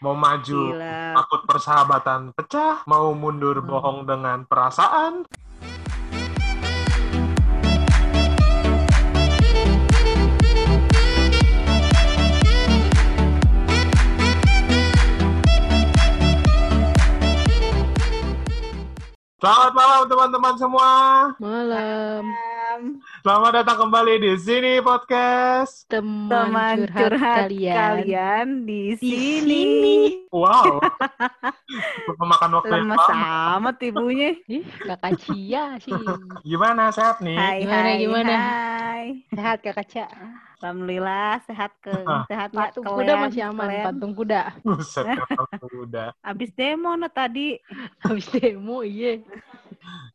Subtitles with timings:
[0.00, 1.12] Mau maju Gila.
[1.12, 3.68] takut persahabatan pecah, mau mundur Hmm.
[3.68, 5.28] bohong dengan perasaan.
[19.40, 20.90] Selamat malam teman-teman semua.
[21.40, 22.22] Malam.
[23.20, 25.84] Selamat datang kembali di sini podcast.
[25.86, 27.76] Teman, Teman curhat, curhat kalian.
[27.76, 29.44] kalian di Di sini.
[29.44, 29.98] sini.
[30.32, 30.80] Wow.
[32.20, 33.60] Memakan waktu yang lama.
[33.60, 34.32] amat ibunya.
[34.46, 35.92] Ih, kakak Cia sih.
[36.42, 37.36] Gimana sehat nih?
[37.36, 38.32] Hai, Gimana, hai, gimana?
[38.32, 39.04] hai.
[39.30, 40.08] Sehat kakak Cia.
[40.60, 41.92] Alhamdulillah sehat ke
[42.26, 42.98] sehat nggak Patung kalian?
[43.00, 43.64] kuda masih aman.
[43.66, 43.84] Kalian?
[43.84, 44.42] Patung kuda.
[44.60, 45.04] Buset,
[45.74, 46.08] udah.
[46.20, 47.56] Abis demo no tadi.
[48.04, 49.20] Habis demo, iya.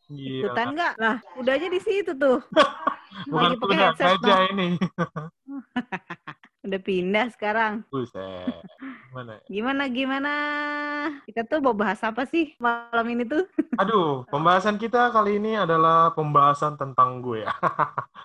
[0.08, 0.46] Gila.
[0.50, 0.94] Ikutan nggak?
[0.98, 2.40] Lah, kudanya di situ tuh.
[3.32, 4.68] Bukan lagi pakai headset, gajah ini.
[6.66, 7.86] Udah pindah sekarang.
[7.94, 8.66] Buset.
[9.14, 9.38] Gimana?
[9.46, 10.34] Gimana gimana?
[11.30, 13.46] Kita tuh mau bahas apa sih malam ini tuh?
[13.82, 17.46] Aduh, pembahasan kita kali ini adalah pembahasan tentang gue.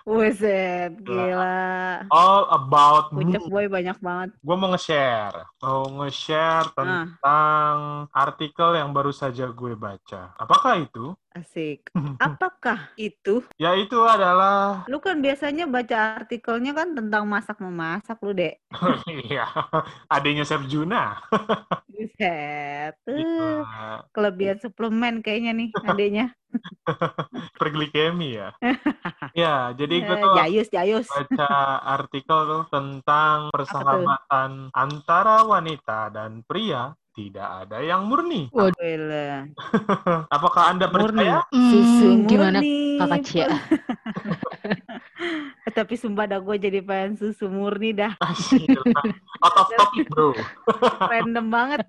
[0.09, 2.01] Buset, gila.
[2.09, 3.29] All about me.
[3.29, 4.29] Pucuk boy banyak banget.
[4.41, 5.45] Gue mau nge-share.
[5.61, 6.73] Mau nge-share Ah.
[6.73, 7.75] tentang
[8.09, 10.33] artikel yang baru saja gue baca.
[10.35, 11.13] Apakah itu?
[11.31, 11.87] Asik.
[12.19, 13.39] Apakah itu?
[13.55, 18.59] Ya itu adalah Lu kan biasanya baca artikelnya kan tentang masak memasak lu, Dek.
[19.31, 19.47] Iya,
[20.11, 21.23] adanya Chef Juna.
[21.87, 22.93] Buset.
[23.07, 23.47] Gitu.
[23.63, 26.25] Uh, kelebihan suplemen kayaknya nih adeknya.
[27.59, 28.51] Perglikemi ya.
[29.31, 31.07] ya, jadi gue Eh, tuh Jayus, Jayus.
[31.07, 31.51] baca
[31.95, 38.47] artikel tuh tentang persahabatan antara wanita dan pria tidak ada yang murni.
[38.49, 39.43] Wela.
[40.35, 41.19] Apakah Anda Murni.
[41.19, 41.43] percaya?
[41.51, 42.97] Susu Hmm, gimana murni.
[42.97, 43.47] kakak Cia?
[45.61, 48.17] Eh, Tapi sumpah dah gue jadi pengen susu murni dah.
[48.19, 48.73] Asyik,
[49.37, 50.33] Out of topic, bro.
[51.13, 51.85] Random banget.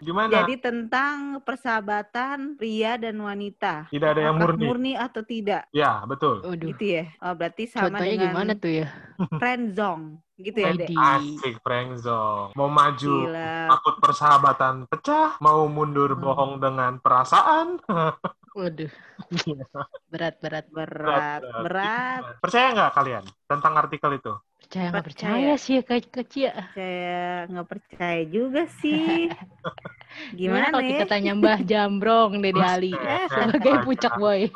[0.00, 0.32] Gimana?
[0.32, 3.86] Jadi tentang persahabatan pria dan wanita.
[3.86, 4.64] Tidak ada yang Apakah murni.
[4.64, 5.68] murni atau tidak?
[5.70, 6.40] Ya, betul.
[6.40, 6.68] Waduh.
[6.72, 7.04] Gitu ya.
[7.20, 8.88] Oh, berarti sama Contohnya dengan gimana tuh ya?
[9.36, 10.06] friendzone.
[10.34, 10.88] Gitu ya, Dek.
[10.88, 10.96] Widih.
[10.96, 12.48] Asik, Frengzo.
[12.56, 13.68] Mau maju Gila.
[13.68, 16.22] takut persahabatan pecah, mau mundur Hmm.
[16.24, 17.76] bohong dengan perasaan.
[18.56, 18.90] Waduh.
[20.10, 20.66] Berat, berat.
[20.72, 22.22] Berat, berat.
[22.40, 24.32] Percaya nggak kalian tentang artikel itu?
[24.70, 25.34] Percaya nggak Percaya.
[25.34, 26.52] percaya sih ya kakak Cia?
[26.70, 27.18] Saya
[27.50, 29.26] nggak percaya juga sih.
[30.38, 31.10] Gimana Gimana, kalau kita ya?
[31.10, 33.26] tanya Mbah Jambrong Dede Ali Buset.
[33.34, 34.46] sebagai pucak boy?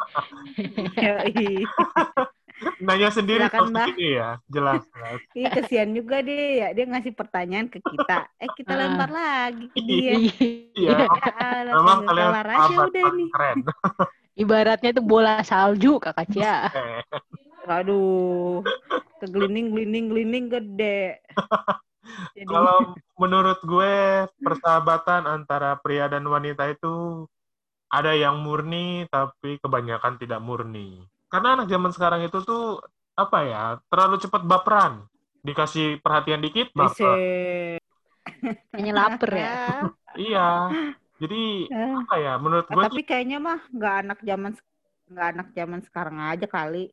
[2.79, 3.87] Nanya sendiri Silakan, Mbak.
[3.91, 4.83] begini ya, jelas.
[4.87, 5.19] jelas.
[5.35, 8.31] Iya kesian juga deh ya dia ngasih pertanyaan ke kita.
[8.39, 8.79] Eh kita Ah.
[8.79, 10.13] lempar lagi ke dia.
[10.75, 13.29] Iya, Alah, memang tinggal kalian aja sahabat udah nih.
[13.35, 13.59] keren.
[14.35, 16.71] Ibaratnya itu bola salju kakak Cia.
[16.71, 17.03] Eh,
[17.65, 18.61] Aduh,
[19.25, 21.01] kegelinding gelinding gelinding gede.
[22.37, 22.79] Jadi Kalau
[23.23, 23.95] menurut gue
[24.45, 27.25] persahabatan antara pria dan wanita itu
[27.89, 31.01] ada yang murni tapi kebanyakan tidak murni.
[31.33, 32.83] Karena anak zaman sekarang itu tuh
[33.15, 35.07] apa ya terlalu cepat baperan.
[35.45, 37.17] Dikasih perhatian dikit baper.
[38.75, 39.57] Lapar ya.
[40.15, 40.71] Iya.
[41.19, 44.53] Jadi Eh, apa ya menurut gue tapi kayaknya mah nggak anak zaman
[45.11, 46.91] nggak anak zaman sekarang aja kali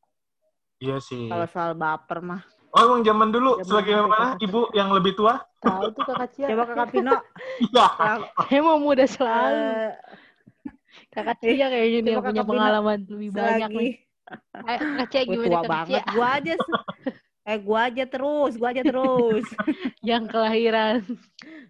[0.81, 1.29] iya sih.
[1.29, 2.41] kalau soal baper mah.
[2.71, 5.43] Oh emang zaman dulu Zaman sebagai mana ibu yang lebih tua?
[5.59, 6.47] Tahu tuh kakak Cia.
[6.49, 7.13] Coba kakak Pino.
[7.61, 7.85] Iya.
[8.57, 9.59] Emang muda selalu.
[9.59, 9.91] eh,
[11.11, 13.93] Kakak Cia kayaknya Coba punya Kakak Pino pengalaman lebih banyak nih.
[14.63, 15.91] Ayo kakak Cia gimana tua kakak banget.
[15.91, 16.03] Cia?
[16.15, 16.53] Gua aja.
[17.41, 19.45] Eh gua aja terus, gua aja terus.
[20.07, 21.03] Yang kelahiran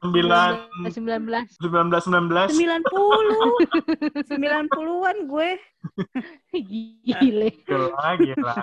[0.06, 4.30] 9 19 19 19 90.
[4.30, 5.50] 90-an gue.
[6.54, 7.50] Gile.
[7.70, 8.56] gila gila.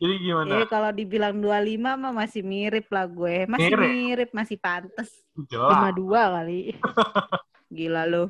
[0.00, 0.48] Jadi gimana?
[0.56, 3.44] Jadi kalau dibilang 25 mah masih mirip lah gue.
[3.44, 3.88] Masih Mirip.
[3.92, 5.10] mirip, masih pantes.
[5.48, 6.60] Jelas 52 kali.
[7.76, 8.24] Gila lu.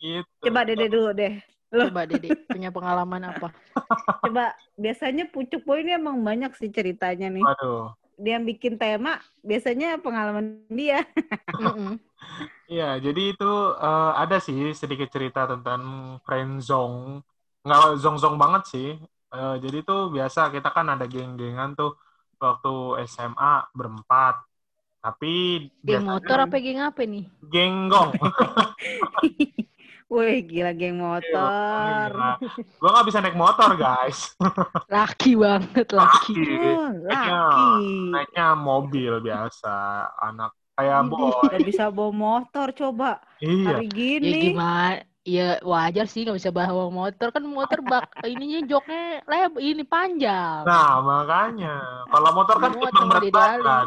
[0.00, 0.42] gitu.
[0.46, 1.34] Coba Dede dulu deh.
[1.70, 3.48] Coba Dede punya pengalaman apa?
[4.24, 7.44] Coba biasanya Pucuk Boy ini emang banyak sih ceritanya nih.
[7.44, 7.94] Waduh.
[8.20, 11.02] Dia yang bikin tema biasanya pengalaman dia.
[12.70, 13.50] Iya, jadi itu
[13.82, 15.82] eh, ada sih sedikit cerita tentang
[16.22, 17.18] friendzone.
[17.66, 18.88] Nggak zong-zong banget sih.
[19.34, 21.90] Eh, jadi tuh biasa kita kan ada geng-gengan tuh
[22.42, 22.68] waktu
[23.12, 23.46] SMA
[23.78, 24.34] berempat.
[25.04, 25.26] Tapi
[25.88, 27.24] Geng motor apa geng apa nih?
[27.52, 28.10] genggong.
[30.12, 32.10] Wih, gila geng motor.
[32.80, 34.18] Gue nggak bisa naik motor, guys.
[34.92, 36.32] Laki banget, laki.
[36.50, 37.70] Oh, Naiknya, laki.
[38.12, 39.68] naiknya mobil biasa.
[40.18, 41.30] Anak kayak boy.
[41.46, 43.20] Udah bisa bawa motor coba.
[43.40, 43.68] Iya.
[43.68, 43.86] Hari
[44.20, 44.40] Ya gini.
[44.42, 45.04] gimana?
[45.30, 50.66] Ya wajar sih nggak bisa bawa motor kan motor bak ininya joknya leb ini panjang.
[50.66, 52.02] Nah, makanya.
[52.10, 53.86] Kalau motor kan sama berat badan.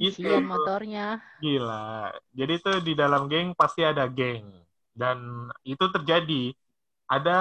[0.00, 0.24] Gitu.
[0.40, 1.20] Motornya.
[1.44, 2.16] Gila.
[2.32, 4.56] Jadi tuh di dalam geng pasti ada geng.
[4.96, 6.56] Dan itu terjadi.
[7.06, 7.40] Ada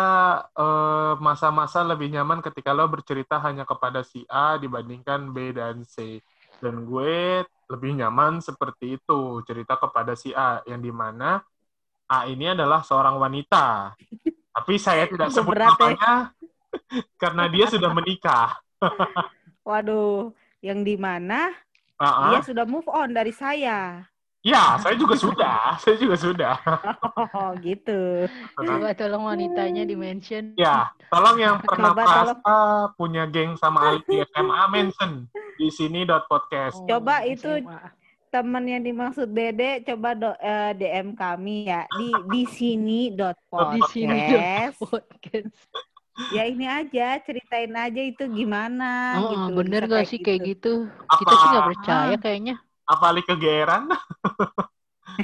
[0.52, 6.20] eh, masa-masa lebih nyaman ketika lo bercerita hanya kepada si A dibandingkan B dan C.
[6.60, 10.60] Dan gue lebih nyaman seperti itu, cerita kepada si A.
[10.68, 11.40] Yang di mana
[12.06, 13.98] A ini adalah seorang wanita.
[14.56, 15.74] Tapi saya tidak sebut Berat, ya.
[15.74, 16.14] namanya
[17.22, 18.62] karena dia sudah menikah.
[19.68, 20.32] Waduh,
[20.62, 21.50] yang di mana
[21.96, 22.46] Ah, dia ah.
[22.46, 24.04] sudah move on dari saya.
[24.46, 25.74] Ya, saya juga sudah.
[25.82, 26.54] Saya juga sudah.
[27.34, 28.30] Oh, gitu.
[28.54, 30.54] Coba tolong wanitanya di mention.
[30.54, 32.46] Ya, tolong yang pernah Coba merasa
[32.94, 35.26] punya geng sama Ali di SMA mention
[35.58, 36.78] di sini dot podcast.
[36.86, 38.05] Coba itu- SMA.
[38.36, 43.40] Teman yang dimaksud Dede coba do- eh, DM kami ya di di sini dot
[43.72, 44.76] di sini podcast.
[44.84, 45.56] podcast.
[46.36, 49.64] Ya ini aja ceritain aja itu gimana Oh, gitu.
[49.64, 50.84] bener bisa gak sih kayak gitu?
[51.08, 52.56] Apa- Kita sih nggak percaya kayaknya.
[52.84, 53.88] Apa Ali kegeeran?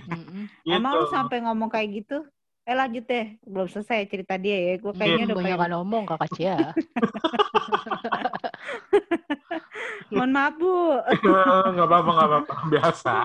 [0.07, 0.47] Mm-mm.
[0.63, 0.71] Gitu.
[0.71, 2.23] Emang lu sampai ngomong kayak gitu?
[2.63, 4.73] Eh lanjut deh, belum selesai cerita dia ya.
[4.79, 5.59] Gue kayaknya udah pengen...
[5.59, 6.55] Banyak ngomong kakak Cia.
[10.11, 10.71] Mohon maaf bu.
[11.73, 12.53] nggak apa-apa, nggak apa-apa.
[12.71, 13.15] Biasa.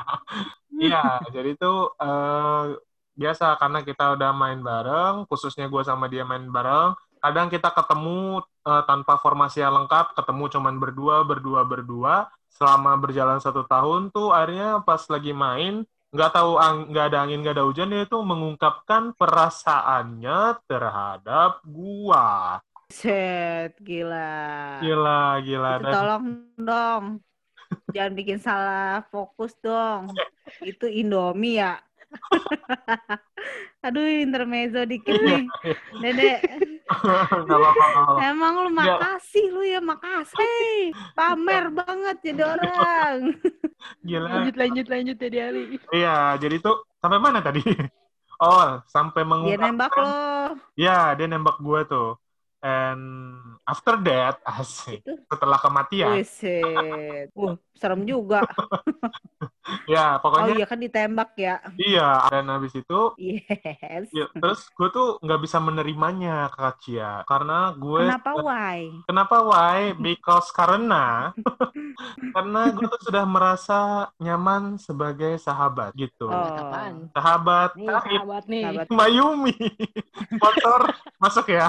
[0.77, 0.99] Iya,
[1.35, 1.73] jadi itu
[2.05, 2.65] eh,
[3.21, 6.93] biasa karena kita udah main bareng, khususnya gue sama dia main bareng.
[7.23, 12.15] Kadang kita ketemu eh, tanpa formasi yang lengkap, ketemu cuman berdua, berdua, berdua.
[12.57, 15.85] Selama berjalan satu tahun tuh, akhirnya pas lagi main,
[16.15, 16.51] nggak tahu
[16.93, 20.39] nggak ada angin, nggak ada hujan, dia tuh mengungkapkan perasaannya
[20.71, 22.61] terhadap gua.
[22.87, 24.79] Set, gila.
[24.79, 25.69] Gila, gila.
[25.83, 26.25] Itu tolong
[26.55, 27.05] dong.
[27.91, 30.15] Jangan bikin salah fokus dong.
[30.63, 31.83] Itu Indomie ya.
[33.87, 35.51] Aduh, intermezzo dikit nih.
[35.99, 36.43] Dede,
[36.87, 38.21] nggak apa-apa, nggak apa-apa.
[38.31, 40.95] emang lu makasih lu ya, makasih.
[41.15, 43.35] Pamer banget jadi orang.
[44.07, 44.27] Gila.
[44.31, 45.63] lanjut lanjut lanjut ya Ali.
[45.91, 47.63] Iya, jadi tuh sampai mana tadi?
[48.37, 49.65] Oh, sampai Dia mengungkapkan.
[49.73, 50.61] nembak lo.
[50.77, 52.21] Ya, dia nembak gue tuh.
[52.67, 53.03] And
[53.63, 55.07] after that, asik.
[55.31, 57.31] Setelah kematian, Wiset.
[57.31, 58.43] Uh, serem juga.
[59.91, 61.59] ya Oh pokoknya iya kan ditembak ya.
[61.79, 62.27] iya.
[62.31, 64.11] Dan habis itu, Yes.
[64.11, 67.23] ya, terus gue tuh nggak bisa menerimanya Kak Cia.
[67.23, 68.79] Karena gue Kenapa why?
[69.07, 69.95] Kenapa why?
[69.95, 71.31] Because karena
[72.35, 76.27] karena gue tuh sudah merasa nyaman sebagai sahabat gitu.
[76.27, 76.35] Oh.
[76.35, 77.11] Apaan?
[77.15, 78.63] Sahabat Nih sahabat nih.
[78.67, 78.87] Sahabat.
[78.91, 79.55] Mayumi.
[80.35, 80.81] Sponsor
[81.23, 81.69] masuk ya.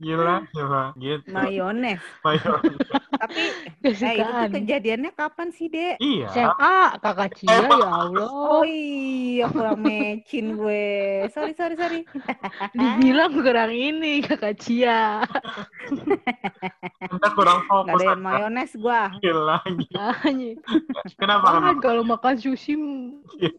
[0.00, 0.84] gila, gila.
[0.96, 1.28] Gitu.
[1.28, 2.00] Mayones.
[3.20, 3.42] Tapi
[3.84, 6.00] eh, itu tuh kejadiannya kapan sih, Dek?
[6.00, 6.26] Iya.
[6.32, 8.24] SMA kakak Cia ya Allah.
[8.26, 10.88] Oh iya, kurang mecin gue.
[11.28, 12.00] Sorry, sorry, sorry.
[12.72, 15.20] Dibilang kurang ini kakak Cia.
[17.00, 18.00] Kita kurang Gak fokus.
[18.00, 19.02] ada yang mayones gua.
[19.20, 19.58] Gila.
[21.16, 21.46] Kenapa?
[21.46, 21.80] Kan kenapa?
[21.80, 22.72] kalau makan sushi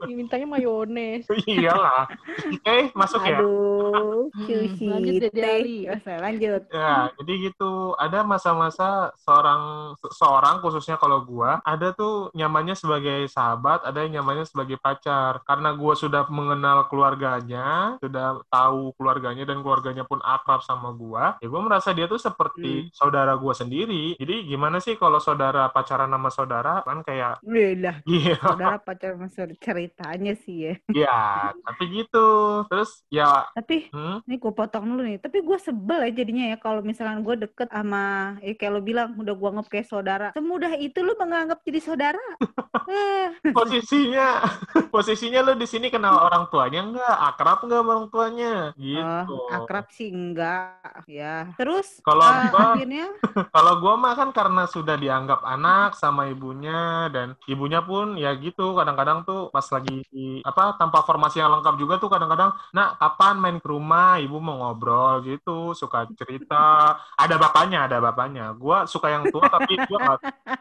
[0.03, 1.29] mintanya mayones.
[1.45, 2.09] Iyalah.
[2.49, 3.37] Oke, masuk ya.
[3.37, 4.87] Aduh, Hmm, sushi.
[4.87, 5.77] lanjut, Dede Ali.
[5.85, 6.17] teh.
[6.31, 6.61] Lanjut.
[6.71, 7.93] Ya, jadi gitu.
[7.99, 14.47] Ada masa-masa seorang seorang khususnya kalau gua ada tuh nyamannya sebagai sahabat, ada yang nyamannya
[14.47, 15.43] sebagai pacar.
[15.43, 21.47] Karena gua sudah mengenal keluarganya, sudah tahu keluarganya dan keluarganya pun akrab sama gua, ya
[21.51, 24.15] gua merasa dia tuh seperti saudara gua sendiri.
[24.15, 29.57] Jadi gimana sih kalau saudara pacaran sama saudara kan kayak Udah, iya, saudara pacar masuk
[29.59, 30.73] ceritanya sih ya.
[30.93, 31.21] ya,
[31.65, 32.27] tapi gitu.
[32.69, 35.17] Terus ya, Tapi hmm, Ini gue potong dulu nih.
[35.19, 39.17] Tapi gue sebel ya jadinya ya kalau misalkan gue deket sama, ya kayak lo bilang
[39.17, 40.27] udah gue anggap kayak saudara.
[40.37, 42.21] Semudah itu lo menganggap jadi saudara.
[42.93, 44.45] eh, posisinya
[44.93, 49.89] posisinya lu di sini kenal orang tuanya enggak akrab enggak orang tuanya gitu oh, akrab
[49.89, 51.05] sih enggak.
[51.09, 51.49] Ya.
[51.57, 53.07] Terus Kalau eh, gua- akhirnya
[53.55, 58.77] kalau gua mah kan karena sudah dianggap anak sama ibunya dan ibunya pun ya gitu
[58.77, 60.05] kadang-kadang tuh pas lagi
[60.45, 64.59] apa tanpa formasi yang lengkap juga tuh kadang-kadang nak kapan main ke rumah ibu mau
[64.61, 70.19] ngobrol gitu suka cerita ada bapaknya ada bapaknya gua suka yang tua tapi gua nggak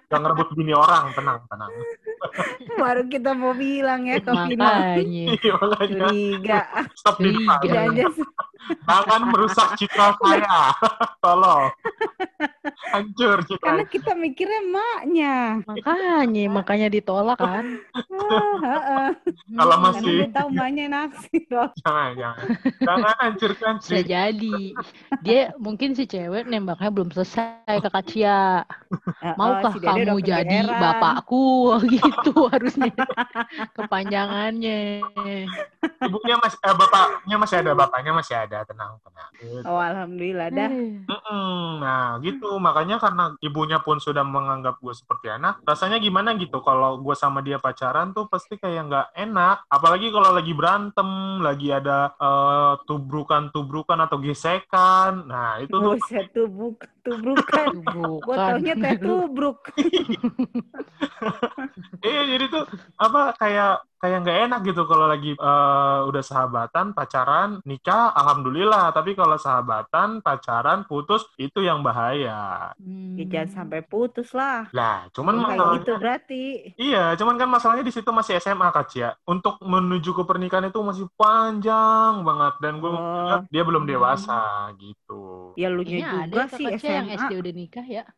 [0.08, 1.72] nggak ngerebut bini orang tenang tenang
[2.76, 4.68] baru kita mau bilang ya ke Vino.
[5.00, 6.60] Iya, Curiga.
[6.92, 8.08] stop di Curiga.
[8.86, 10.70] Jangan merusak citra saya.
[11.24, 11.72] Tolong.
[12.90, 13.92] Hancur karena citra.
[13.92, 15.36] kita mikirnya maknya.
[15.62, 17.78] Makanya, makanya ditolak kan.
[17.94, 19.08] Ah, heeh.
[19.52, 21.44] Kalau masih- Karena tahu maknya naksir.
[21.80, 22.46] Jangan, jangan.
[22.80, 24.08] Jangan hancurkan Bisa citra.
[24.08, 24.56] jadi.
[25.20, 28.64] Dia mungkin si cewek nembaknya belum selesai kakak Cia.
[29.36, 30.80] Maukah si kamu jadi kegeeran.
[30.80, 31.46] bapakku
[31.94, 32.90] gitu harusnya
[33.76, 35.04] kepanjangannya.
[36.00, 38.58] Ibunya masih, eh, bapaknya masih ada, bapaknya masih ada.
[38.64, 39.30] Tenang, tenang.
[39.36, 39.62] Gitu.
[39.62, 40.70] Oh alhamdulillah dah.
[40.70, 41.04] Eh.
[41.78, 42.56] Nah, gitu.
[42.56, 47.12] Makanya makanya karena ibunya pun sudah menganggap gue seperti anak rasanya gimana gitu kalau gue
[47.12, 52.72] sama dia pacaran tuh pasti kayak nggak enak apalagi kalau lagi berantem lagi ada eh,
[52.88, 57.66] tubrukan-tubrukan atau gesekan nah itu tuh Buset tubruk, tubrukan.
[58.24, 59.58] Gue taunya teh tubruk.
[62.00, 62.64] Iya jadi tuh
[62.96, 69.12] apa kayak kayak nggak enak gitu kalau lagi eh, udah sahabatan pacaran nikah alhamdulillah tapi
[69.12, 73.12] kalau sahabatan pacaran putus itu yang bahaya Hmm.
[73.12, 74.64] Ya jangan sampai putus lah.
[74.70, 76.44] lah cuman Kayak masalahnya gitu berarti.
[76.74, 80.80] iya cuman kan masalahnya di situ masih SMA Kak Cia untuk menuju ke pernikahan itu
[80.80, 83.44] masih panjang banget dan gue Oh.
[83.46, 84.40] dia belum dewasa
[84.74, 87.38] gitu Ya lu juga ya sih Cia yang SD SMA.
[87.38, 88.04] udah nikah ya.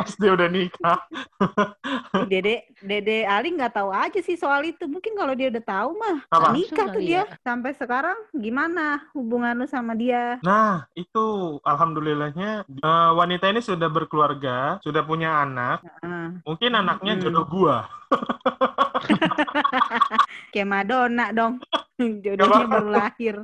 [0.00, 1.00] SD udah nikah
[2.30, 4.84] Dede, Dede Ali nggak tahu aja sih soal itu.
[4.84, 6.50] Mungkin kalau dia udah tahu mah Apa?
[6.50, 7.22] nikah tuh dia.
[7.22, 7.38] ya.
[7.40, 10.38] Sampai sekarang gimana hubungan lu sama dia?
[10.40, 11.24] Nah, itu
[11.62, 15.82] alhamdulillahnya eh, wanita ini sudah berkeluarga, sudah punya anak.
[16.00, 17.22] Ah, Mungkin anaknya Hmm.
[17.24, 17.76] jodoh gua.
[20.52, 21.58] kayak Madonna dong.
[21.98, 22.72] Jodohnya apa-apa.
[22.72, 23.34] baru lahir.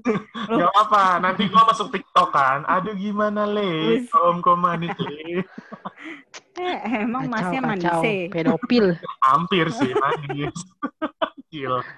[0.47, 0.59] Loh.
[0.63, 2.63] Gak apa, nanti gua masuk TikTok kan.
[2.65, 5.43] Aduh gimana le, om kok manis le.
[6.55, 8.03] Eh, emang Kacau, masnya manis kacau.
[8.31, 8.87] Pedofil.
[9.27, 10.55] Hampir sih manis.
[11.49, 11.81] Gila.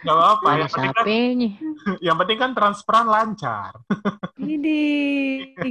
[0.00, 3.72] Gak apa-apa, yang penting, kan, yang penting kan transparan lancar.
[4.36, 4.80] Ini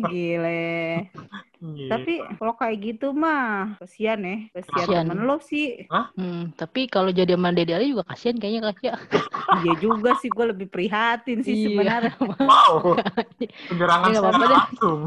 [0.01, 1.07] gile.
[1.59, 1.87] Gitu.
[1.87, 5.03] Tapi kalau kayak gitu mah kesian ya, kesian Kasian.
[5.05, 5.83] temen lo sih.
[5.89, 8.95] Hmm, tapi kalau jadi sama Dede Ali juga kasihan kayaknya kak Cia.
[9.59, 11.65] Iya juga sih gue lebih prihatin sih Iya.
[11.67, 12.13] sebenarnya.
[12.39, 12.95] Wow,
[13.67, 14.49] penyerangan Ya, deh.
[14.49, 14.99] langsung.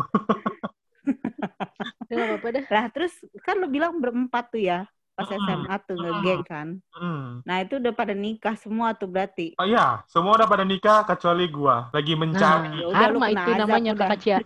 [2.13, 2.65] Udah nggak apa-apa dah.
[2.69, 5.45] Lah terus kan lo bilang berempat tuh ya pas Hmm.
[5.45, 6.69] SMA tuh ngegeng kan.
[6.93, 7.41] Hmm.
[7.45, 9.57] Nah itu udah pada nikah semua tuh berarti.
[9.57, 11.89] Oh iya, semua udah pada nikah kecuali gua.
[11.93, 12.69] Lagi Nah, mencari.
[12.81, 14.09] Ya udah, lu karma itu azab namanya udah.
[14.09, 14.39] kakak Cia.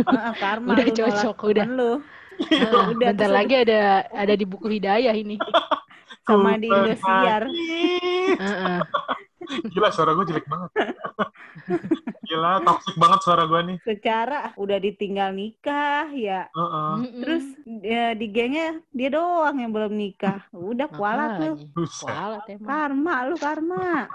[0.00, 1.66] Heeh, karma Udah lu cocok, udah.
[1.68, 1.92] lu
[2.40, 3.80] Ah, Udah, bentar terus lagi ada
[4.16, 5.36] ada di buku hidayah ini.
[6.24, 7.42] sama di Indosiar.
[9.72, 10.70] Gila suara gue jelek banget.
[12.40, 13.76] Gila, toxic banget suara gue nih.
[13.84, 16.48] Secara udah ditinggal nikah ya.
[16.48, 16.92] Heeh.
[17.04, 17.20] Mm-mm.
[17.20, 17.44] Terus
[17.84, 20.40] ya, di gengnya dia doang yang belum nikah.
[20.48, 21.52] Udah kualat lu.
[21.76, 22.64] Kualat emang.
[22.64, 24.08] Karma lu karma.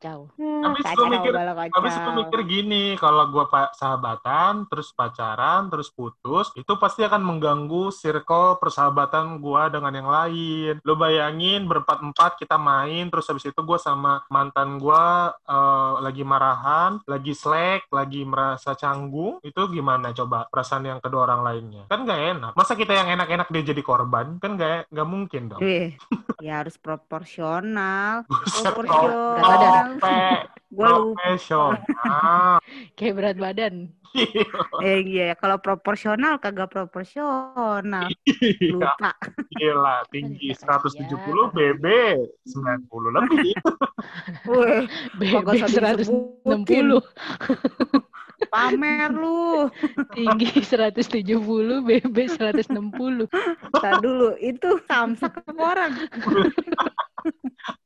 [0.00, 0.32] Kacau.
[0.40, 1.76] Eh, Habis kacau mikir- kacau.
[1.76, 7.20] Habis gue mikir gini, kalau gue pak sahabatan, terus pacaran, terus putus, itu pasti akan
[7.20, 10.80] mengganggu circle persahabatan gue dengan yang lain.
[10.88, 15.04] Lo bayangin berempat-empat kita main, terus habis itu gue sama mantan gue
[15.36, 21.44] eh, lagi marahan, lagi slack, lagi merasa canggung, itu gimana coba perasaan yang kedua orang
[21.44, 21.84] lainnya?
[21.92, 22.52] Kan gak enak.
[22.56, 24.40] Masa kita yang enak-enak dia jadi korban?
[24.40, 25.60] Kan gak, gak mungkin dong.
[25.60, 25.92] Eh,
[26.40, 28.24] ya harus proporsional.
[28.32, 29.89] Buset, Proporsional.
[30.70, 31.82] Gue profesional.
[32.96, 33.74] Kayak berat badan.
[34.82, 38.10] Eh iya, kalau proporsional kagak proporsional.
[38.26, 39.14] Iya, Lupa.
[39.54, 40.02] gila.
[40.10, 41.86] Tinggi Kan 170, BB
[42.46, 43.54] 90 lebih.
[45.18, 46.98] BB Kagak usah 160.
[48.50, 49.70] pamer lu.
[50.16, 53.30] Tinggi 170, BB 160.
[53.78, 55.94] Tak dulu, itu samsak orang.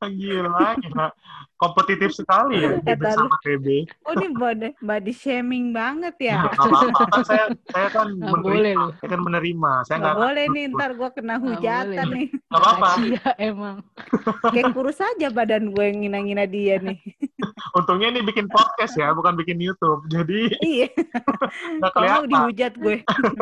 [0.01, 1.07] Gila, gila.
[1.55, 2.75] Kompetitif sekali ya
[3.15, 3.87] sama BB.
[4.03, 6.43] Oh ini body, body shaming banget ya.
[6.43, 7.03] Nggak apa-apa.
[7.07, 8.83] Kan saya, saya kan Nggak boleh menerima.
[8.83, 8.89] lu.
[8.99, 9.71] Saya kan menerima.
[9.83, 12.15] Saya Gak nggak boleh nih, ntar gue kena hujatan boleh.
[12.15, 12.27] nih.
[12.35, 12.87] nggak apa-apa.
[12.99, 13.77] Iya emang.
[14.51, 16.99] Kayak kurus aja badan gue yang ngina-ngina dia nih.
[17.77, 20.03] Untungnya ini bikin podcast ya, bukan bikin YouTube.
[20.07, 20.87] Jadi iya,
[21.79, 22.99] nggak kalau dihujat gue.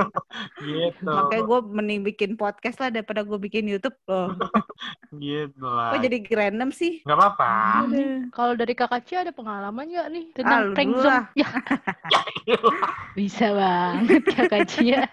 [0.65, 1.05] Gitu.
[1.05, 4.33] Makanya gue mending bikin podcast lah daripada gue bikin YouTube loh.
[5.13, 5.93] Gitu lah.
[5.93, 7.01] Kok jadi random sih?
[7.05, 7.53] Nggak apa-apa.
[8.03, 8.19] Aduh.
[8.29, 11.23] Kalau dari kakak Cia ada pengalaman nggak nih tentang prank lah.
[12.43, 12.59] Ya,
[13.15, 15.07] bisa banget kakak Cia.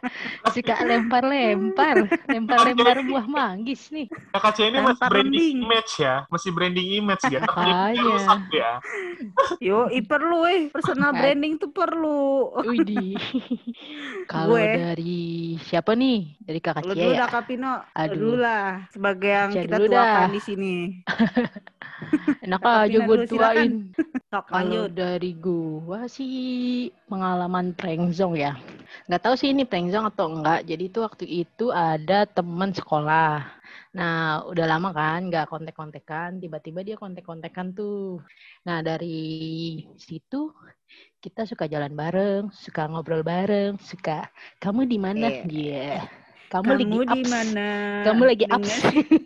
[0.51, 4.11] Suka lempar-lempar, lempar-lempar buah manggis nih.
[4.35, 5.57] Kakak C ini masih Lempar branding lembing.
[5.63, 7.39] image ya, masih branding image ya.
[7.41, 8.03] Tapi Makanya.
[8.03, 8.73] rusak ya.
[9.63, 10.63] Yo, i perlu eh.
[10.71, 12.51] Personal branding tuh perlu.
[12.67, 13.15] Widih.
[14.33, 16.35] Kalau dari siapa nih?
[16.43, 17.19] Dari kakak Lu Cia dulu ya?
[17.21, 17.73] dah Kapino.
[17.79, 18.15] Lu Aduh.
[18.19, 18.67] dulu lah.
[18.91, 20.27] Sebagai yang Cia kita tuakan dah.
[20.29, 20.75] di sini.
[22.45, 23.73] Enak aja gue tuain.
[24.31, 28.55] Kalau dari gua sih pengalaman prank zone ya.
[29.11, 30.71] Nggak tahu sih ini prank zone atau enggak.
[30.71, 33.43] Jadi itu waktu itu ada teman sekolah.
[33.91, 36.39] Nah, udah lama kan nggak kontek-kontekan.
[36.39, 38.23] Tiba-tiba dia kontek-kontekan tuh.
[38.63, 40.55] Nah, dari situ
[41.19, 44.31] kita suka jalan bareng, suka ngobrol bareng, suka
[44.63, 45.27] kamu di mana?
[45.27, 46.07] Eh, Dia.
[46.51, 47.31] Kamu, lagi Kamu di ups.
[47.31, 47.69] mana?
[48.03, 48.75] Kamu lagi Dengan- ups.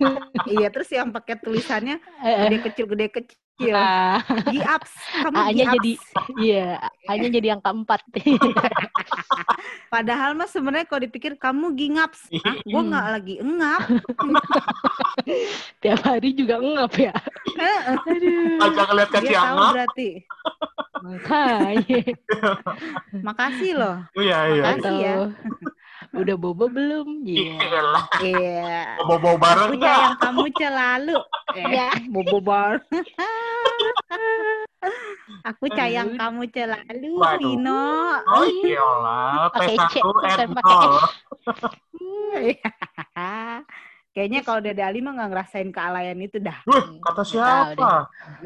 [0.52, 2.36] iya, terus yang pakai tulisannya Eh, eh.
[2.46, 3.70] gede kecil gede kecil Gokil.
[3.70, 4.18] Ah,
[4.50, 4.90] Giaps.
[5.14, 5.74] Kamu A-nya giaps.
[5.78, 5.92] jadi
[6.42, 6.68] iya,
[7.06, 8.18] A-nya jadi angka 4.
[9.94, 12.26] Padahal mah sebenarnya kalau dipikir kamu gingaps.
[12.34, 12.90] Hah, gue Hmm.
[12.90, 13.82] nggak lagi engap.
[15.86, 17.14] Tiap hari juga ngap ya.
[18.02, 18.58] Aduh.
[18.58, 20.08] Ajak lihat Dia kaci tahu berarti.
[20.98, 22.00] Makanya.
[23.22, 23.96] Makasih loh.
[24.18, 24.62] Iya, iya.
[24.66, 24.82] Makasih.
[24.82, 25.14] Atau ya.
[26.14, 27.26] Udah bobo belum?
[27.26, 27.58] Iya.
[27.58, 28.04] Iyalah.
[28.20, 28.82] Iya.
[29.02, 29.90] Bawa-bawa bareng Aku nggak?
[29.98, 31.18] sayang kamu selalu.
[31.54, 32.74] Eh, bobo bar.
[35.44, 36.20] Aku sayang Aduh.
[36.20, 37.52] kamu selalu, Waduh.
[37.56, 37.84] Ino.
[38.28, 40.96] Oh iyalah, Pakai T1 C, bukan and pakai nol.
[44.14, 46.54] Kayaknya kalau Dede Ali mah nggak ngerasain kealayan itu dah.
[46.70, 47.82] Wih, kata Nggak tahu deh.
[47.82, 47.90] siapa?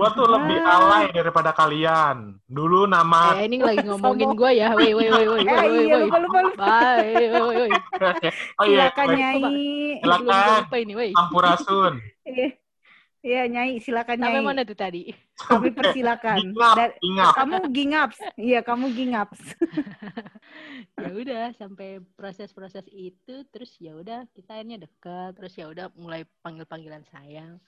[0.01, 2.41] Gua tuh lebih alay daripada kalian.
[2.49, 4.73] Dulu nama Eh, ini lagi ngomongin gue ya.
[4.73, 6.09] Woi, woi, woi, woi, Eh, woi, iya, woi.
[6.09, 6.65] lupa, lupa, lupa.
[6.65, 7.73] Bye, woi, woi, woi.
[8.57, 9.19] Oh iya, Silakan baik.
[9.21, 9.45] Nyai.
[10.01, 10.61] Silakan.
[11.37, 12.68] Belum
[13.19, 14.47] Iya, Nyai, silakan Sampai Nyai.
[14.47, 15.11] mana tuh tadi?
[15.35, 16.55] Kami persilakan.
[17.03, 18.19] Gingap, kamu gingaps.
[18.39, 19.43] Iya, kamu gingaps.
[21.03, 26.27] ya udah sampai proses-proses itu terus ya udah kita akhirnya dekat terus ya udah mulai
[26.43, 27.59] panggil-panggilan sayang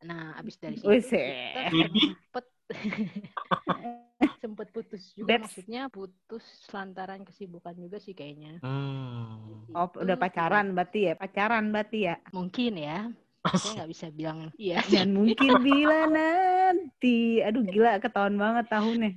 [0.00, 2.44] nah abis dari situ kita sempet
[4.42, 9.64] sempet putus juga That's- maksudnya putus lantaran kesibukan juga sih kayaknya Hmm.
[9.72, 11.14] Oh, Itu udah pacaran berarti ya?
[11.16, 12.16] Pacaran berarti ya?
[12.30, 13.08] mungkin ya
[13.52, 14.80] saya nggak bisa bilang iya.
[14.92, 19.12] Dan mungkin bila nanti, aduh gila ketahuan banget tahunnya.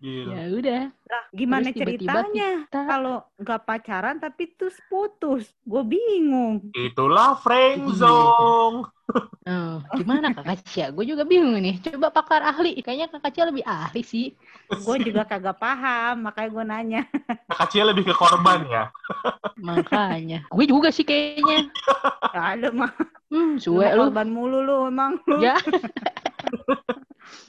[0.00, 0.32] Gila.
[0.32, 2.48] ya udah Lah, gimana Terus tiba-tiba ceritanya?
[2.64, 6.72] kita- Kalau nggak pacaran tapi terus putus, gue bingung.
[6.72, 8.88] Itulah friendzone.
[9.50, 13.66] oh, gimana kakak Cia gue juga bingung nih coba pakar ahli kayaknya kakak Cia lebih
[13.66, 14.30] ahli sih
[14.70, 17.02] Gue juga kagak paham, makanya gue nanya.
[17.50, 18.84] Kecil lebih ke korban ya.
[19.68, 21.66] makanya gue juga sih kayaknya
[22.30, 22.94] Ada mah,
[23.28, 25.18] hmm suwe lu korban mulu lu emang.
[25.26, 25.42] Lu.
[25.42, 25.58] ya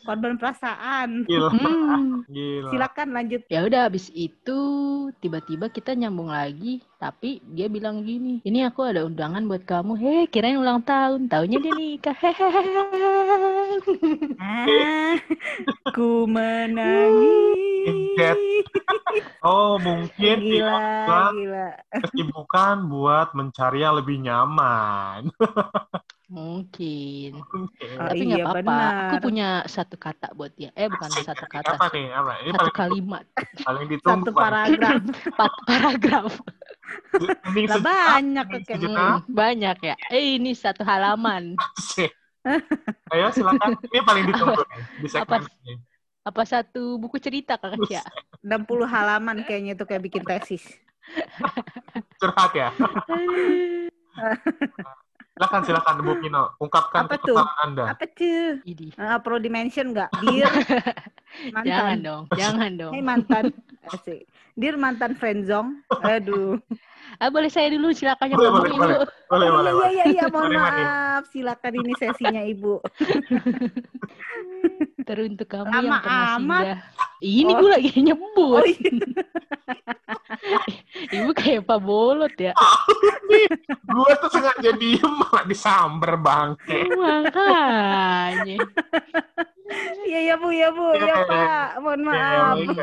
[0.02, 1.24] Korban perasaan.
[1.26, 1.50] Gila.
[1.54, 2.26] hmm.
[2.28, 2.70] Gila.
[2.74, 3.42] Silakan lanjut.
[3.48, 4.60] ya udah abis itu
[5.20, 10.24] tiba-tiba kita nyambung lagi tapi dia bilang gini ini aku ada undangan buat kamu heh
[10.30, 12.62] kirain ulang tahun tahunnya dia nikah hehehe
[14.42, 15.18] Ah,
[15.94, 17.90] ku menangis.
[19.42, 20.78] Oh, mungkin Gila,
[21.34, 21.70] gila.
[21.90, 25.34] kesibukan buat mencari yang lebih nyaman.
[26.32, 27.96] mungkin Mungkin.
[28.00, 28.76] Oh, tapi iya, nggak apa-apa
[29.12, 31.28] aku punya satu kata buat dia eh bukan Asik.
[31.28, 32.08] satu kata Apa nih?
[32.08, 32.32] Apa?
[32.40, 33.26] Ini satu paling, kalimat
[33.68, 34.24] paling ditunggu.
[34.24, 34.94] Satu paragraf.
[35.28, 36.32] empat paragraf
[37.68, 38.48] Lah banyak.
[38.72, 42.12] Hmm, banyak ya eh ini satu halaman Asik.
[43.12, 43.76] Ayo silakan.
[43.92, 44.64] Ini paling ditunggu
[45.04, 45.52] di segmen Apa?
[45.68, 45.76] ini.
[46.22, 48.06] apa satu buku cerita kakak Cia
[48.46, 50.64] 60 halaman kayaknya itu kayak bikin tesis.
[52.22, 52.70] Curhat ya.
[55.42, 57.34] Silakan silakan Bu Pino, ungkapkan Apa tuh?
[57.66, 57.98] Anda.
[57.98, 58.62] Apa tuh?
[58.62, 58.94] Idi.
[58.94, 60.14] Uh, perlu dimention nggak?
[60.22, 60.46] Dir
[61.58, 61.66] mantan.
[61.66, 63.50] jangan dong jangan dong Hey mantan.
[63.90, 64.30] Asik.
[64.54, 65.82] Dir mantan friendzone.
[66.06, 66.62] Aduh.
[67.18, 68.98] ah boleh saya dulu silakan yang Boleh, ngomong boleh, ibu boleh.
[69.34, 69.90] Boleh, boleh, iya, boleh.
[69.98, 71.24] iya, iya, mohon maaf.
[71.34, 72.74] Silakan ini sesinya Ibu.
[75.02, 76.64] teruntuk kamu Lama yang pernah amat.
[76.64, 76.80] singgah
[77.22, 77.58] ini Oh.
[77.58, 78.92] gue lagi nyebut Oh, iya.
[81.16, 82.54] ibu kayak Pak Bolot ya
[83.84, 86.88] Gue tuh sengaja diem malah disamber bangke.
[86.92, 88.58] makanya
[90.02, 90.86] Iya, iya, Bu, ya, Bu.
[90.92, 91.28] Iya, Ya, iya.
[91.30, 91.68] Pak.
[91.80, 92.56] Mohon Ya, maaf.
[92.58, 92.78] baik.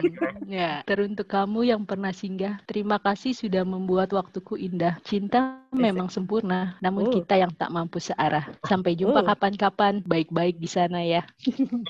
[0.48, 4.96] Ya, teruntuk kamu yang pernah singgah, terima kasih sudah membuat waktuku indah.
[5.04, 7.12] Cinta memang sempurna, namun Oh.
[7.12, 8.48] kita yang tak mampu searah.
[8.64, 9.26] Sampai jumpa Oh.
[9.26, 11.22] kapan-kapan, baik-baik di sana ya.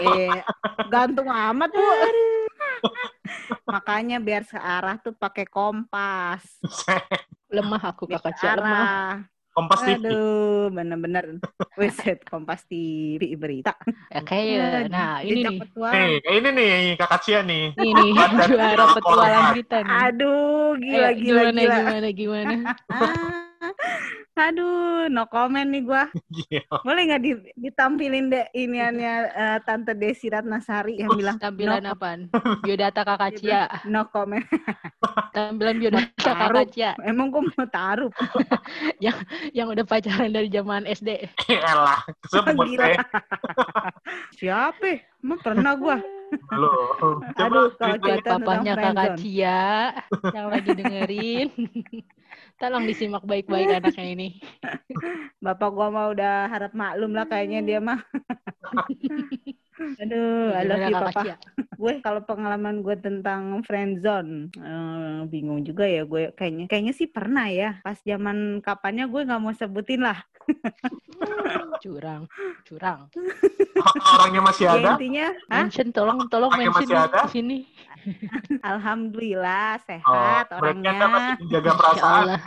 [0.00, 0.40] Eh,
[0.88, 1.84] gantung amat, Bu.
[3.68, 6.40] Makanya biar searah tuh pakai kompas.
[7.54, 9.26] Lemah aku kakak lemah.
[9.50, 10.06] Kompas TV.
[10.06, 11.24] Aduh, bener-bener.
[11.74, 13.74] Wiset Kompas TV berita.
[14.08, 15.58] Ya, kayak, nah ini nih.
[15.74, 17.74] Nih, ini nih kakak Cia nih.
[17.74, 18.14] ini
[18.46, 19.94] juara petualang kita nih.
[20.10, 21.76] Aduh, gila, Ayo, gila, gimana, gila.
[21.76, 22.54] gimana, gimana?
[22.88, 23.50] Ah,
[24.38, 26.06] aduh, no comment nih gua.
[26.30, 26.82] Gila.
[26.86, 32.30] Boleh nggak di- ditampilin deh iniannya eh, Tante Desi Ratnasari yang bilang Tampilan no, apaan?
[32.62, 33.66] Biodata kakak Cia.
[33.90, 34.42] no comment.
[35.36, 36.92] Tampilan biodata kakak Cia.
[37.02, 38.12] Emang gua mau taruh.
[39.56, 41.26] Yang udah pacaran dari zaman SD.
[41.50, 42.96] Elah, sebut eh.
[44.38, 45.00] Siapa?
[45.20, 45.96] Emang pernah gua.
[46.54, 46.70] Lu.
[47.34, 49.10] Coba Aduh, kalau papahnya kakak.
[49.18, 49.90] Cia
[50.30, 51.48] yang lagi dengerin.
[52.60, 54.28] Tolong disimak baik-baik anaknya ini.
[55.44, 58.04] Bapak gua mah udah harap maklum lah kayaknya dia mah.
[60.04, 61.40] Aduh, I love you papa.
[61.80, 67.48] Gue kalau pengalaman gue tentang friendzone eh, bingung juga ya gue kayaknya kayaknya sih pernah
[67.48, 70.20] ya pas zaman kapannya gue nggak mau sebutin lah
[71.80, 72.28] Curang,
[72.68, 73.08] curang.
[74.16, 74.90] Orangnya masih Ya ada?
[75.00, 75.64] intinya, hah?
[75.64, 77.56] Mention, tolong, tolong Orangnya mention masih di sini.
[78.70, 81.34] Alhamdulillah Oh, sehat berarti Anda masih orangnya.
[81.40, 82.22] menjaga perasaan.
[82.24, 82.40] Allah.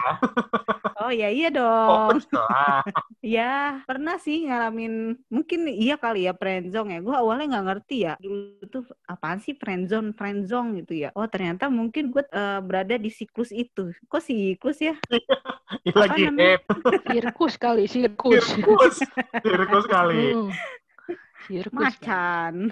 [1.00, 2.20] Oh ya iya Oh, dong.
[2.32, 2.82] lah.
[3.24, 7.00] Ya pernah sih ngalamin mungkin iya kali ya friendzone ya.
[7.00, 8.14] Gue awalnya nggak ngerti ya.
[8.20, 11.10] Dulu tuh apaan sih friendzone, friendzone gitu ya.
[11.16, 13.96] Oh ternyata mungkin gue eh, berada di siklus itu.
[14.12, 15.00] Kok siklus ya?
[15.88, 16.60] Ini lagi namanya?
[17.08, 18.44] Sirkus kali, sirkus.
[18.44, 18.96] Sirkus.
[19.40, 20.36] Sirkus kali.
[20.36, 20.52] Hmm.
[21.48, 21.96] Sirkus.
[22.00, 22.70] kan.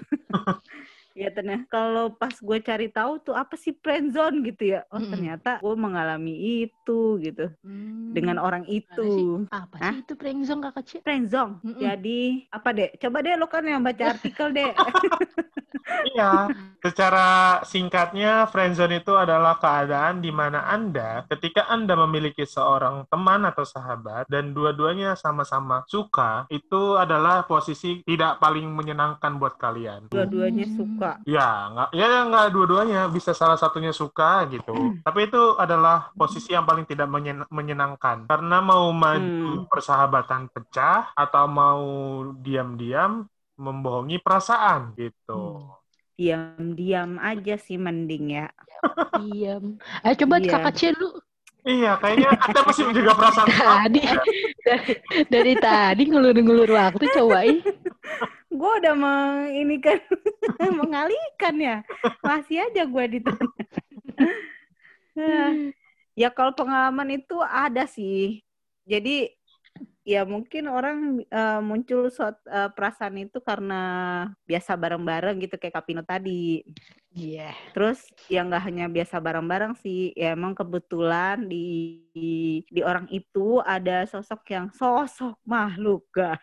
[1.12, 4.80] Ya ternyata kalau pas gue cari tahu tuh apa sih friendzone gitu ya.
[4.88, 8.12] Oh ternyata gue mengalami itu gitu Hmm.
[8.16, 9.44] dengan orang itu.
[9.52, 9.92] Apa Hah?
[9.96, 10.98] sih itu prank kak kecil?
[11.04, 11.60] Friendzone.
[11.62, 11.80] Mm-mm.
[11.80, 12.90] Jadi apa deh?
[12.96, 14.72] Coba deh lo kan yang baca artikel deh.
[15.82, 16.48] Iya,
[16.78, 23.66] secara singkatnya friendzone itu adalah keadaan di mana Anda ketika Anda memiliki seorang teman atau
[23.66, 30.10] sahabat dan dua-duanya sama-sama suka, itu adalah posisi tidak paling menyenangkan buat kalian.
[30.12, 30.76] Dua-duanya Hmm.
[31.02, 31.12] Suka.
[31.26, 34.70] Ya, nggak ya nggak dua-duanya bisa salah satunya suka gitu.
[35.02, 39.66] Tapi itu adalah posisi yang paling tidak menyen- menyenangkan karena mau maju Hmm.
[39.66, 41.82] persahabatan pecah atau mau
[42.38, 45.66] diam-diam membohongi perasaan gitu.
[46.14, 48.48] Diam-diam aja sih mending ya.
[49.18, 49.78] Diam.
[50.02, 50.50] Ayo coba Iya.
[50.50, 51.10] kak kecil lu.
[51.62, 53.46] Iya, kayaknya Anda masih menjaga perasaan.
[53.86, 54.02] Tadi
[54.66, 54.92] dari,
[55.30, 57.62] dari tadi ngulur-ngulur waktu cobain.
[58.52, 59.96] Gue udah menginikan,
[60.84, 61.76] mengalihkan ya.
[62.20, 63.18] Masih aja gue di
[66.12, 68.44] Ya kalau pengalaman itu ada sih.
[68.84, 69.32] Jadi
[70.04, 73.80] ya mungkin orang eh, muncul suat- eh, perasaan itu karena
[74.44, 76.60] biasa bareng-bareng gitu kayak Kapino tadi.
[77.12, 77.52] Iya.
[77.76, 83.60] Terus ya nggak hanya biasa bareng-bareng sih, ya emang kebetulan di, di di orang itu
[83.60, 86.40] ada sosok yang sosok makhluk guys.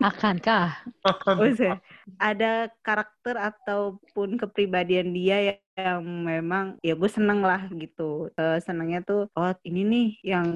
[0.00, 0.80] Akankah?
[1.04, 1.84] Maksudnya,
[2.18, 8.28] ada karakter ataupun kepribadian dia yang memang ya gue seneng lah gitu.
[8.36, 10.46] Eh, senengnya tuh oh ini nih yang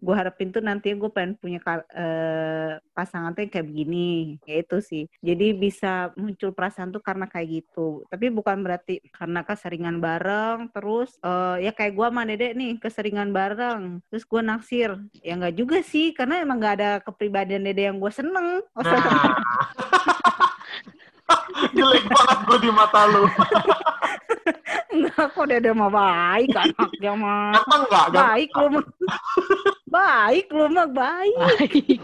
[0.00, 1.60] gue harapin tuh nanti gue pengen punya
[1.96, 4.36] eh, pasangan tuh yang kayak begini.
[4.44, 5.04] Ya itu sih.
[5.24, 8.04] Jadi bisa muncul perasaan tuh karena kayak gitu.
[8.12, 13.30] Tapi bukan berarti karena keseringan bareng terus eh, ya kayak gue sama Dede nih keseringan
[13.32, 14.90] bareng terus gue naksir.
[15.24, 18.60] Ya nggak juga sih karena emang nggak ada kepribadian Dede yang gue seneng.
[18.76, 20.50] Oh, Nah.
[21.76, 23.24] Jelek banget gue di mata lu.
[24.94, 27.54] Enggak kok Dede mah baik anaknya mah.
[27.54, 28.06] Ganteng nggak?
[28.10, 28.26] Ganteng.
[28.26, 28.84] Baik lu mah.
[29.86, 31.36] Baik lu mah baik.
[31.38, 32.00] Baik.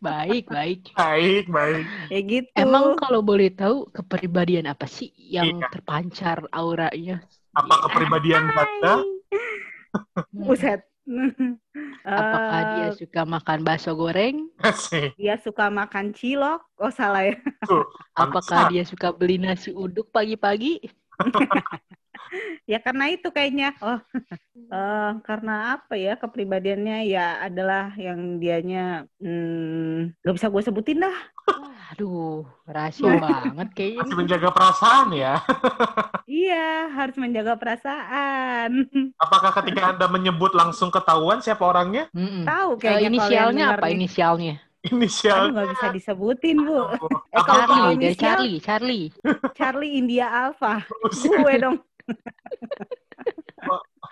[0.00, 0.80] Baik, baik.
[0.96, 1.84] Baik, baik.
[2.08, 2.48] Ya gitu.
[2.56, 5.68] Emang kalau boleh tahu kepribadian apa sih yang Iya.
[5.68, 7.20] terpancar auranya?
[7.52, 9.04] Apa kepribadian Anda?
[10.32, 10.88] Buset.
[12.20, 14.36] Apakah dia Eh, suka makan bakso goreng?
[15.18, 16.60] Dia suka makan cilok?
[16.78, 17.34] Oh salah ya.
[17.68, 17.84] Tuh,
[18.24, 20.72] Apakah dia suka beli nasi uduk pagi-pagi?
[22.68, 23.72] Ya karena itu kayaknya.
[23.80, 23.98] Oh,
[24.56, 31.16] eh, karena apa ya kepribadiannya ya adalah yang dianya hmm, gak bisa gue sebutin dah.
[31.88, 34.00] Aduh, rahasia banget kayaknya.
[34.04, 35.40] masih menjaga perasaan ya.
[36.28, 38.70] Iya harus menjaga perasaan.
[39.16, 42.12] Apakah ketika Anda menyebut langsung ketahuan siapa orangnya?
[42.12, 42.44] Mm-mm.
[42.44, 43.94] Tahu Eh, kayaknya kalau yang inisialnya apa nih.
[43.96, 44.54] inisialnya?
[44.78, 45.42] Aduh Inisial.
[45.52, 46.78] nggak bisa disebutin bu.
[47.34, 49.06] Eh kalau Charlie, dari inisial Charlie, Charlie.
[49.56, 50.84] Charlie India Alpha.
[51.34, 51.76] Gue dong.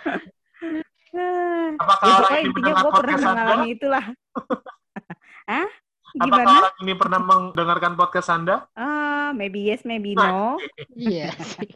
[1.76, 3.30] Apakah ya orang ini gue pernah podcast Anda?
[3.32, 4.04] mengalami itulah.
[5.50, 5.68] Hah?
[6.16, 6.58] Apakah Gimana?
[6.64, 8.56] orang ini pernah mendengarkan podcast Anda?
[8.72, 10.56] Ah, maybe yes, maybe no.
[10.92, 11.68] Iya sih.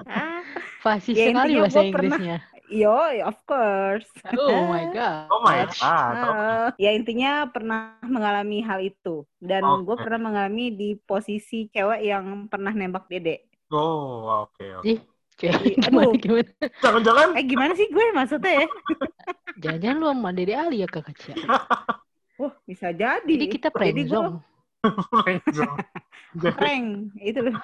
[0.84, 2.36] Fasih Ya, sekali intinya bahasa gua pernah- Inggrisnya.
[2.68, 2.92] Yo,
[3.24, 4.08] of course.
[4.36, 5.24] Oh my god.
[5.32, 5.80] Oh my god.
[5.80, 10.04] Ah, ya intinya pernah mengalami hal itu dan gue Oke.
[10.04, 13.48] pernah mengalami di posisi cewek yang pernah nembak dede.
[13.72, 14.84] Oh, oke, oke.
[14.84, 15.00] Ih,
[15.38, 15.54] Cewek,
[15.86, 15.86] Aduh.
[15.86, 16.50] gimana, gimana?
[16.82, 18.66] Jangan-jangan Eh gimana sih gue maksudnya ya?
[19.62, 21.38] Jangan-jangan lu sama Dede Ali ya kak kecil.
[22.38, 23.22] Wah bisa jadi.
[23.24, 24.38] Jadi kita prank Jadi gue zone.
[26.54, 26.86] prank
[27.18, 27.54] itu loh,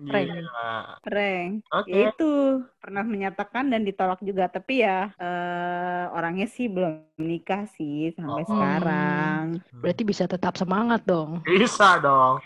[0.00, 0.28] Prank.
[0.32, 0.72] Gila.
[1.02, 1.50] prank.
[1.68, 1.90] Oke.
[1.90, 2.30] Ya itu
[2.78, 8.48] pernah menyatakan dan ditolak juga tapi ya eh, orangnya sih belum nikah sih sampai Oh.
[8.48, 9.42] sekarang.
[9.74, 11.42] Berarti bisa tetap semangat dong.
[11.44, 12.38] Bisa dong.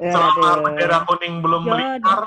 [0.00, 1.76] Eh, Selama bendera kuning belum Jodoh.
[1.76, 2.20] melingkar.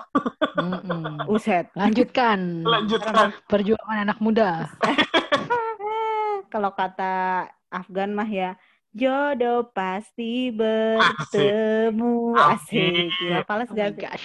[1.25, 1.65] Uset.
[1.73, 3.33] Lanjutkan lanjutkan.
[3.49, 4.69] perjuangan anak muda.
[6.53, 8.53] Kalau kata Afgan mah ya
[8.93, 12.53] jodoh pasti bertemu Amin.
[12.53, 14.21] asik gila pales Oh gak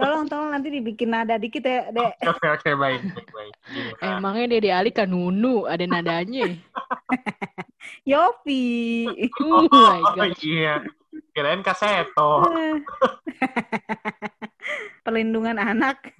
[0.00, 3.52] tolong tolong nanti dibikin nada dikit ya dek Oke, oke, baik, baik.
[4.00, 6.48] Emangnya Dede Ali kan nunu ada nadanya.
[8.08, 8.64] Yopi.
[9.44, 10.32] Oh my god.
[10.40, 10.80] iya.
[11.30, 12.42] Kirain kaseto.
[15.04, 16.10] Perlindungan anak.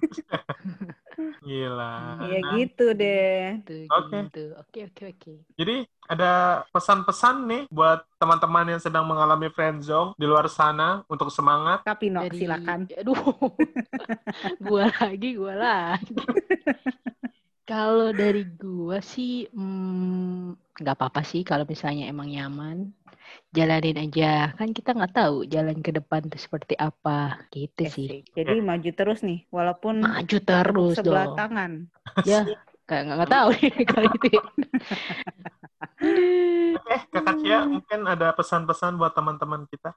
[1.45, 2.17] Gila.
[2.25, 3.61] Ya gitu deh.
[3.61, 4.25] Gitu, Oke.
[4.25, 4.43] gitu.
[4.57, 5.33] Oke, oke, oke.
[5.59, 11.85] Jadi ada pesan-pesan nih buat teman-teman yang sedang mengalami friendzone di luar sana untuk semangat.
[11.85, 12.89] Kapino, Dari- silakan.
[12.89, 13.15] Aduh.
[14.65, 16.13] gua lagi, gua lagi.
[17.69, 22.89] kalau dari gua sih hmm, nggak apa-apa sih kalau misalnya emang nyaman.
[23.51, 24.55] Jalanin aja.
[24.55, 27.35] Kan kita nggak tahu jalan ke depan tuh seperti apa.
[27.51, 28.07] Gitu sih.
[28.07, 28.23] Asik.
[28.31, 31.37] Jadi maju terus nih, walaupun Maju terus sebelah dong.
[31.37, 31.71] tangan.
[32.23, 32.47] Ya,
[32.87, 34.27] kayak nggak nggak tahu nih kalau itu.
[34.31, 34.43] ya.
[36.91, 39.93] Eh, Kakak Cia, mungkin ada pesan-pesan buat teman-teman kita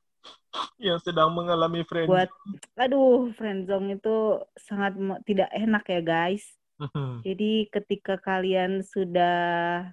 [0.83, 2.29] yang sedang mengalami friendzone.
[2.29, 2.31] Buat,
[2.77, 4.16] aduh, friendzone itu
[4.59, 4.92] sangat
[5.25, 6.44] tidak enak ya guys.
[7.25, 9.37] Jadi ketika kalian sudah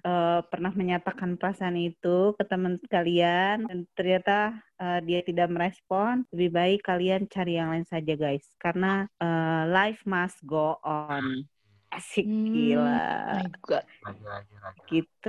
[0.02, 6.50] eh, pernah menyatakan perasaan itu ke teman kalian dan ternyata eh, dia tidak merespon, lebih
[6.52, 8.44] baik kalian cari yang lain saja guys.
[8.58, 11.46] Karena eh, life must go on.
[11.96, 13.00] Asik Hmm, gila.
[13.66, 13.84] God.
[14.04, 14.20] Lagi.
[14.90, 15.28] gitu.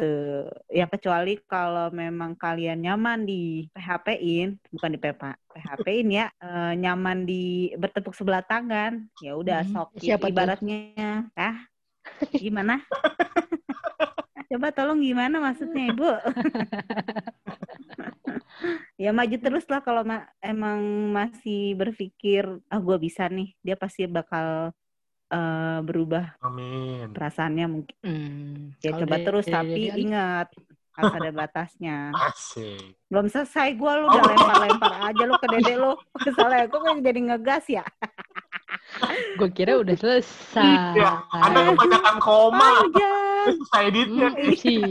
[0.71, 5.23] Ya kecuali kalau memang kalian nyaman di PHP-in, bukan di PHP,
[5.54, 10.30] PHP-in ya, eh, nyaman di bertepuk sebelah tangan, ya udah Hmm, sok siapa tuh?
[10.30, 10.78] ibaratnya,
[11.38, 11.56] ah,
[12.41, 12.73] gimana?
[14.49, 16.06] Coba tolong gimana maksudnya Ibu?
[19.04, 20.80] ya maju terus lah kalau ma- emang
[21.17, 24.71] masih berpikir, ah gue bisa nih, dia pasti bakal
[25.34, 27.10] eh, berubah Amin.
[27.10, 27.96] perasaannya mungkin.
[28.00, 30.02] Hmm, Ya kalau coba dari- terus dari- tapi dari Ali?
[30.06, 30.48] ingat
[30.93, 31.98] harus ada batasnya.
[32.30, 32.93] Asik.
[33.10, 35.93] Belum selesai gua lu udah lempar-lempar aja lu ke dede lu.
[36.38, 37.84] Salah aku kan jadi ngegas ya.
[39.34, 40.93] Gue kira udah selesai.
[40.93, 42.62] Iya, Anda kebanyakan koma.
[42.86, 43.46] Panjang.
[43.58, 44.28] Susah editnya.
[44.30, 44.86] Hmm, sih.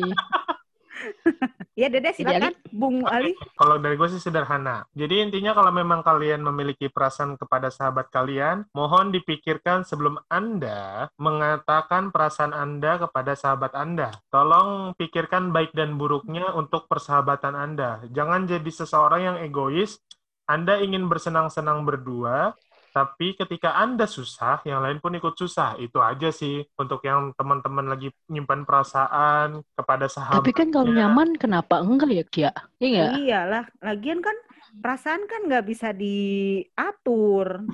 [1.73, 3.33] Ya dede Jadi silakan Bung Ali.
[3.57, 4.85] Kalau dari gue sih sederhana.
[4.93, 12.13] Jadi intinya kalau memang kalian memiliki perasaan kepada sahabat kalian, mohon dipikirkan sebelum Anda mengatakan
[12.13, 14.13] perasaan Anda kepada sahabat Anda.
[14.29, 18.05] Tolong pikirkan baik dan buruknya untuk persahabatan Anda.
[18.13, 19.97] Jangan jadi seseorang yang egois.
[20.45, 22.53] Anda ingin bersenang-senang berdua,
[22.93, 25.81] tapi ketika Anda susah, yang lain pun ikut susah.
[25.81, 30.45] Itu aja sih untuk yang teman-teman lagi nyimpan perasaan kepada sahabat.
[30.45, 32.53] Tapi kan kalau nyaman kenapa enggak ya, Kia?
[32.77, 33.17] Iya?
[33.17, 34.37] Iyalah, lagian kan
[34.77, 37.65] perasaan kan nggak bisa diatur.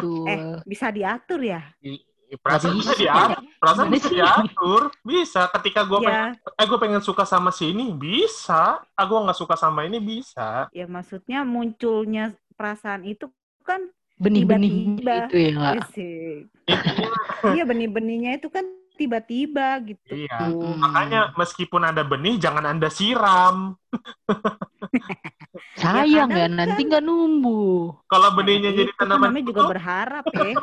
[0.00, 0.24] Tuh.
[0.24, 1.60] Eh, bisa diatur ya?
[2.32, 5.40] Perasaan Nggak bisa diatur, perasaan bisa diatur, bisa.
[5.52, 8.80] Ketika gue pengen, Ya, eh gue pengen suka sama si ini, bisa.
[8.96, 10.64] Ah gue nggak suka sama ini, bisa.
[10.72, 13.28] ya maksudnya munculnya perasaan itu
[13.68, 13.84] kan
[14.24, 14.72] Benih-benih
[15.18, 15.76] itu ya nggak?
[16.70, 17.08] Intinya,
[17.52, 18.64] Iya benih-benihnya itu kan
[19.00, 20.14] tiba-tiba gitu.
[20.14, 20.34] iya.
[20.38, 20.72] Mm-mm.
[20.84, 23.56] Makanya meskipun ada benih, jangan anda siram.
[25.82, 27.96] Sayang ya, kadang nanti kan- nggak numbuh.
[28.12, 30.54] Kalau benihnya Nah, jadi itu kan tanaman namanya juga berharap ya.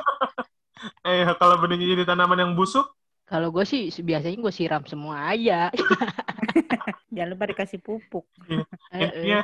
[1.08, 2.86] eh kalau benihnya jadi tanaman yang busuk,
[3.30, 5.70] Kalau gue sih biasanya gue siram semua aja.
[7.14, 8.26] Jangan lupa dikasih pupuk.
[8.94, 9.42] Eh, eh.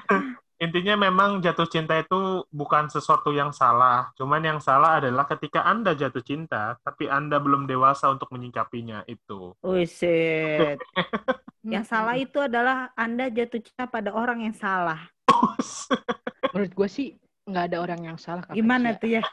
[0.65, 4.09] Intinya memang jatuh cinta itu bukan sesuatu yang salah.
[4.17, 9.53] Cuman yang salah adalah ketika anda jatuh cinta, tapi anda belum dewasa untuk menyikapinya itu.
[9.61, 10.81] Wiset.
[11.65, 15.01] Yang salah itu adalah Anda jatuh cinta pada orang yang salah.
[16.53, 17.07] Menurut gue sih
[17.49, 18.45] nggak ada orang yang salah.
[18.53, 19.23] Gimana tuh ya?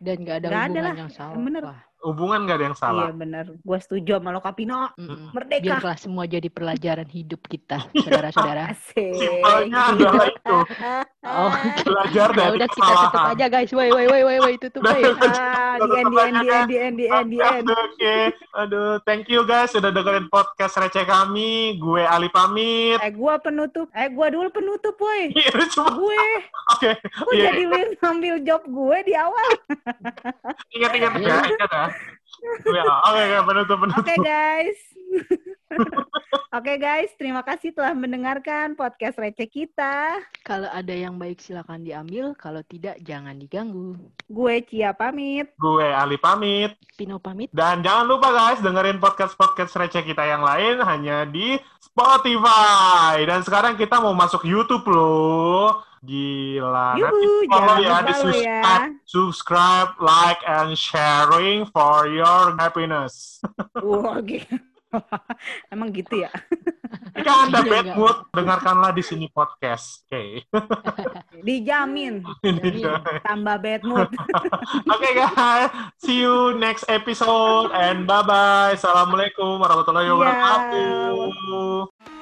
[0.00, 1.36] Dan nggak ada ada hubungan lah, yang salah.
[1.36, 1.62] bener.
[1.68, 3.08] Wah, Hubungan nggak ada yang salah.
[3.08, 3.44] Iya benar.
[3.60, 4.92] Gua setuju sama lo Kapino.
[4.94, 5.32] mm-mm.
[5.32, 5.64] Merdeka.
[5.64, 8.70] Biarlah semua jadi pelajaran hidup kita, saudara-saudara.
[8.70, 9.10] Asik.
[9.12, 10.56] Simpelnya adalah itu.
[11.26, 11.50] Oh,
[11.82, 13.34] Belajar dari udah kita tutup kesalahan.
[13.34, 13.70] aja guys.
[13.70, 15.02] Woi, woi, woi, woi, woi, tutup, woi.
[15.02, 17.66] ah, di end, di end, di end, di end, di end, di end.
[17.66, 18.16] Oke,
[18.54, 21.74] aduh, thank you guys sudah dengerin podcast receh kami.
[21.76, 23.02] Gue Ali pamit.
[23.02, 23.90] Eh, gua penutup.
[23.90, 25.32] Eh, gua dulu penutup, woi.
[25.34, 26.22] Iya, cuma Gue,
[26.72, 26.90] oke.
[26.94, 29.48] kok Iya, jadi lu yang ngambil job gue di awal?
[30.70, 31.84] ingat-ingat ya, ingat ya.
[32.64, 34.04] Ya, oke, oke, penutup penutup.
[34.04, 34.78] Oke guys.
[36.56, 40.16] Oke guys, terima kasih telah mendengarkan podcast receh kita.
[40.40, 43.98] Kalau ada yang baik silakan diambil, kalau tidak jangan diganggu.
[44.24, 45.52] Gue Cia pamit.
[45.60, 46.72] Gue Ali pamit.
[46.96, 47.52] Pino pamit.
[47.52, 53.20] Dan jangan lupa guys, dengerin podcast-podcast receh kita yang lain hanya di Spotify.
[53.28, 55.84] Dan sekarang kita mau masuk YouTube loh.
[56.02, 56.86] Gila.
[56.94, 58.60] Nanti Yuhu, follow jangan ya, di lupa lo ya.
[58.60, 63.40] subscribe, subscribe, like, and sharing for your happiness.
[63.80, 64.54] Wah, gitu.
[65.72, 66.30] Emang gitu ya?
[67.16, 67.96] Jika Anda Iya, bad enggak.
[67.96, 70.04] mood, dengarkanlah di sini podcast.
[70.06, 70.44] Oke.
[71.42, 72.84] Dijamin Jamin.
[73.20, 74.08] tambah bad mood.
[74.86, 78.72] Oke guys, see you next episode and bye bye.
[78.72, 80.14] Assalamualaikum warahmatullahi Iya.
[80.14, 82.15] wabarakatuh.